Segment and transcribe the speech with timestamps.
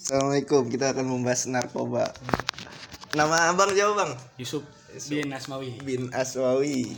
[0.00, 2.08] Assalamualaikum, kita akan membahas narkoba.
[3.12, 4.12] Nama abang siapa bang?
[4.40, 4.64] Yusuf
[5.12, 5.76] bin Asmawi.
[5.84, 6.96] Bin Aswawi.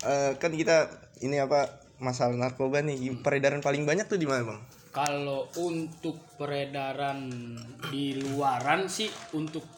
[0.00, 0.88] Eh, kan kita
[1.20, 1.68] ini apa
[2.00, 4.60] masalah narkoba nih peredaran paling banyak tuh di mana bang?
[4.96, 7.28] Kalau untuk peredaran
[7.92, 9.68] di luaran sih untuk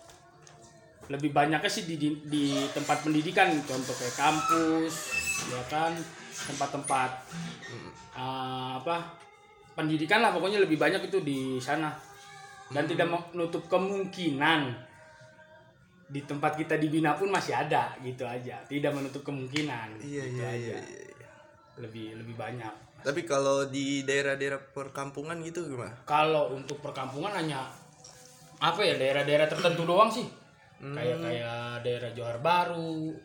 [1.10, 4.94] lebih banyaknya sih di, di, di tempat pendidikan contoh kayak kampus
[5.50, 5.90] ya kan
[6.54, 7.10] tempat-tempat
[8.14, 9.26] eh, apa
[9.72, 11.92] pendidikan lah pokoknya lebih banyak itu di sana
[12.68, 14.60] dan tidak menutup kemungkinan
[16.06, 20.48] di tempat kita dibina pun masih ada gitu aja tidak menutup kemungkinan Iya gitu iya
[20.50, 20.74] aja.
[20.74, 20.78] iya.
[20.82, 21.30] iya.
[21.78, 25.94] lebih lebih banyak Tapi kalau di daerah-daerah perkampungan gitu gimana?
[26.04, 27.64] kalau untuk perkampungan hanya
[28.58, 30.26] apa ya daerah-daerah tertentu doang sih
[30.76, 33.16] kayak kayak daerah Johar Baru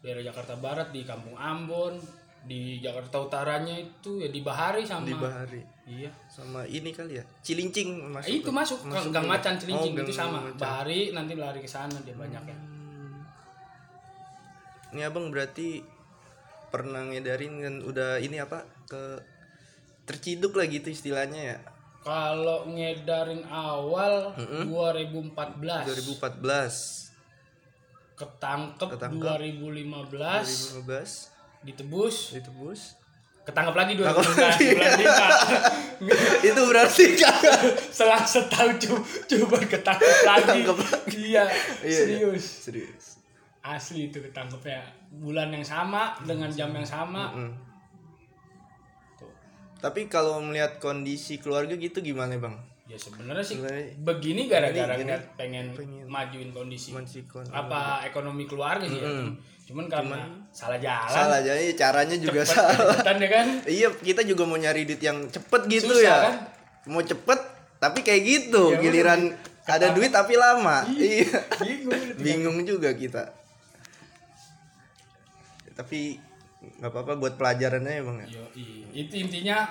[0.00, 1.96] daerah Jakarta Barat di Kampung Ambon
[2.44, 5.64] di Jakarta Utaranya itu ya di Bahari sama Di Bahari.
[5.88, 6.12] Iya.
[6.28, 8.28] Sama ini kali ya Cilincing masuk.
[8.30, 9.24] itu masuk, masuk Gang.
[9.24, 10.44] Macan Cilincing Oh, itu sama.
[10.44, 10.60] Macan.
[10.60, 12.58] Bahari nanti lari ke sana dia banyak ya.
[14.94, 15.82] Ini abang berarti
[16.70, 19.18] pernah ngedarin dan udah ini apa ke
[20.04, 21.58] terciduk lah gitu istilahnya ya?
[22.04, 27.04] Kalau ngedarin awal 2014 2014
[28.14, 29.26] ketangkep, Ketangkep.
[29.26, 31.33] 2015 2015
[31.64, 32.36] ditebus.
[32.36, 33.00] Ditebus.
[33.44, 34.66] Ketangkep lagi 2015 lagi.
[34.72, 35.28] bulan Deka.
[36.48, 37.04] itu berarti
[37.92, 40.40] selang setahun coba, coba ketangkep lagi.
[40.40, 41.16] Ketangkep lagi.
[41.20, 41.44] iya
[41.84, 42.44] Iya, serius.
[42.68, 43.04] Serius.
[43.60, 44.84] Asli itu ketangkepnya.
[45.12, 47.36] Bulan yang sama dengan jam yang sama.
[47.36, 47.52] Mm.
[49.20, 49.32] Tuh.
[49.84, 55.12] tapi kalau melihat kondisi keluarga gitu gimana bang ya sebenarnya sih Sebenarnya- begini gara-gara Gini,
[55.34, 56.04] pengen, pengen.
[56.04, 59.08] majuin kondisi Masih kon- apa ekonomi keluarga sih ya.
[59.64, 61.08] Cuman karena salah jalan.
[61.08, 62.76] salah jadi caranya juga cepet salah.
[62.92, 63.46] cepetan ya kan?
[63.80, 66.16] Iya kita juga mau nyari duit yang cepet gitu Susah, ya.
[66.22, 66.34] kan?
[66.86, 67.40] mau cepet
[67.78, 69.32] tapi kayak gitu Ya, giliran
[69.64, 70.84] ada duit tapi lama.
[70.86, 71.40] Iya.
[71.58, 73.32] bingung bingung juga kita.
[75.74, 76.20] Tapi
[76.78, 78.28] nggak apa-apa buat pelajarannya ya bang ya.
[78.30, 78.44] Yo,
[78.94, 79.64] itu intinya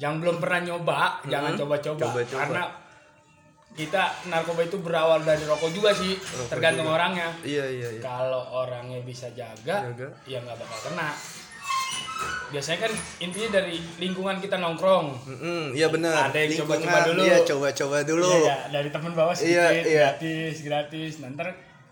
[0.00, 2.24] yang belum pernah nyoba jangan coba-coba.
[2.24, 2.64] Karena
[3.70, 6.16] kita narkoba itu berawal dari rokok juga sih
[6.48, 7.30] tergantung orangnya.
[7.44, 8.02] Iya iya iya.
[8.02, 10.08] Kalau orangnya bisa jaga, Jaga.
[10.26, 11.12] ya nggak bakal kena.
[12.50, 15.06] Biasanya kan intinya dari lingkungan kita nongkrong.
[15.24, 16.28] Mm-mm, iya benar.
[16.28, 17.20] Ada yang coba-coba dulu.
[17.22, 18.26] iya coba-coba dulu.
[18.26, 20.06] Iya, ya, dari teman bawah sedikit Iya, iya.
[20.18, 20.54] gratis.
[20.66, 21.42] Gratis nanti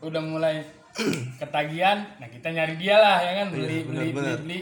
[0.02, 0.56] udah mulai
[1.38, 3.47] ketagihan nah kita nyari dia lah ya kan?
[3.54, 4.58] Beli Iya, beli beli beli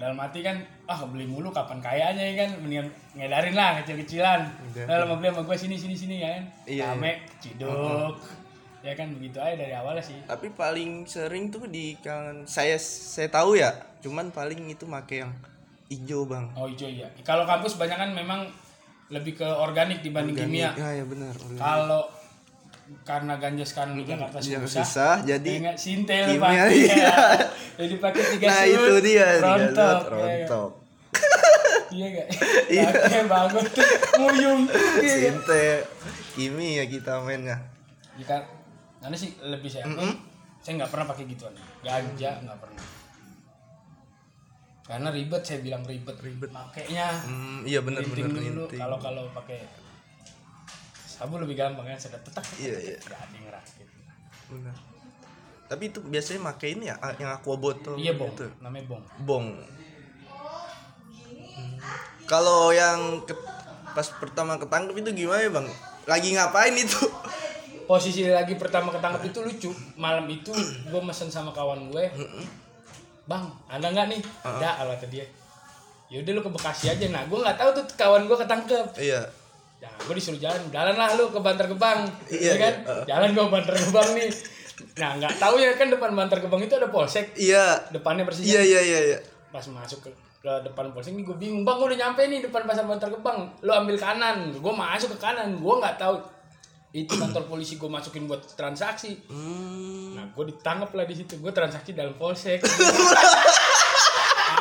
[0.00, 0.58] dalam hati kan
[0.88, 4.40] ah beli mulu kapan kayanya ya kan mendingan ngedarin lah kecil-kecilan.
[4.88, 6.44] Nah mau beli sama gue sini sini sini ya kan?
[6.66, 8.16] Iya, rame ciduk.
[8.82, 10.18] Ya kan begitu aja dari awalnya sih.
[10.26, 13.70] Tapi paling sering tuh di kalangan saya saya tahu ya
[14.02, 15.30] cuman paling itu make yang
[15.86, 16.50] hijau bang.
[16.58, 17.06] Oh hijau iya.
[17.22, 18.50] Kalau kampus banyak kan memang
[19.12, 20.74] lebih ke organik dibanding kimia.
[20.74, 21.60] Ya ya benar organik.
[21.62, 22.02] kalau
[23.02, 26.50] karena ganja sekarang di Jakarta Iya, susah, susah, jadi Enggak sintel kimia, Pak.
[26.52, 26.66] iya.
[26.70, 27.14] Iya.
[27.80, 29.74] Jadi pakai tiga nah sud, itu dia tiga rontok.
[29.74, 30.70] zat, rontok
[31.92, 32.28] Iya enggak?
[33.12, 33.84] Iya banget tuh.
[34.32, 34.50] Iya.
[34.64, 34.78] nggak?
[35.04, 35.64] sinte
[36.32, 37.60] kimia kita mainnya
[38.16, 38.36] Jika
[39.04, 39.84] nanti sih lebih saya
[40.62, 41.52] saya nggak pernah pakai gituan.
[41.82, 42.84] Ganja nggak pernah.
[44.82, 47.06] Karena ribet saya bilang ribet ribet makainya.
[47.26, 48.30] hmm, iya benar benar
[48.70, 49.62] kalau kalau pakai
[51.22, 52.18] sabu lebih gampang kan sedap.
[52.20, 52.96] Tetap Iya, iya.
[52.98, 53.86] Nggak ada yang ngerakit.
[54.48, 54.76] Benar.
[55.64, 58.44] tapi itu biasanya make ini ya yang aqua botol Iya bong, gitu.
[58.60, 59.02] namanya bong.
[59.22, 59.46] bong.
[61.48, 61.74] Hmm.
[62.24, 63.40] kalau yang ke-
[63.88, 65.64] pas pertama ketangkep itu gimana ya bang?
[66.04, 67.00] Lagi ngapain itu?
[67.84, 69.70] Posisi lagi pertama ketangkep itu lucu.
[69.94, 70.52] Malam itu
[70.82, 72.04] gue mesen sama kawan gue
[73.24, 74.20] bang ada nggak nih?
[74.42, 75.24] Ada kalau kata dia.
[76.08, 77.06] Yaudah lu ke Bekasi aja.
[77.08, 78.86] Nah gue nggak tahu tuh kawan gue ketangkep.
[78.98, 79.24] Iya
[79.82, 80.62] ya gue disuruh jalan.
[80.70, 82.06] Jalan lah lu ke Bantar Gebang.
[82.30, 82.74] Iya, ya kan?
[82.86, 83.02] Iya.
[83.10, 84.30] jalan gue Bantar Gebang nih.
[85.02, 87.34] Nah nggak tahu ya kan depan Bantar Gebang itu ada polsek.
[87.34, 87.90] Iya.
[87.90, 89.18] Depannya persis iya iya iya iya.
[89.50, 92.62] Pas masuk ke, ke depan polsek ini gue bingung bang gue udah nyampe nih depan
[92.62, 93.50] pasar Bantar Gebang.
[93.66, 94.54] Lo ambil kanan.
[94.54, 96.16] Gue masuk ke kanan gue nggak tahu.
[96.94, 99.18] Itu kantor polisi gue masukin buat transaksi.
[99.26, 100.14] Hmm.
[100.14, 101.42] nah gue ditangkap lah di situ.
[101.42, 102.62] Gue transaksi dalam polsek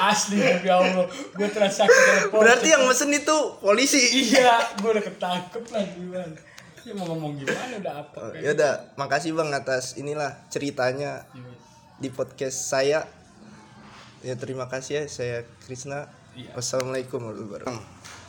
[0.10, 1.06] asli demi allah.
[1.38, 1.88] Gue dalam polsek
[2.34, 4.02] berarti yang mesen itu polisi.
[4.32, 6.36] Iya gue udah ketangkep lah gimana
[6.82, 11.30] ya mau ngomong gimana udah apa Oh, ya udah makasih bang atas inilah ceritanya
[12.02, 13.06] di podcast saya.
[14.26, 16.10] Ya terima kasih ya saya Krisna.
[16.32, 16.56] Iya.
[16.56, 18.22] wassalamualaikum warahmatullahi wabarakatuh